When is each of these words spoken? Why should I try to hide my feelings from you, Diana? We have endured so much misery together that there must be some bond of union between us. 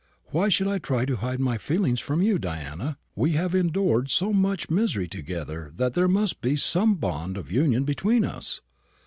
Why 0.31 0.49
should 0.49 0.67
I 0.67 0.79
try 0.79 1.05
to 1.05 1.17
hide 1.17 1.39
my 1.39 1.59
feelings 1.59 1.99
from 1.99 2.23
you, 2.23 2.39
Diana? 2.39 2.97
We 3.15 3.33
have 3.33 3.53
endured 3.53 4.09
so 4.09 4.33
much 4.33 4.67
misery 4.71 5.07
together 5.07 5.71
that 5.75 5.93
there 5.93 6.07
must 6.07 6.41
be 6.41 6.55
some 6.55 6.95
bond 6.95 7.37
of 7.37 7.51
union 7.51 7.83
between 7.83 8.25
us. 8.25 8.61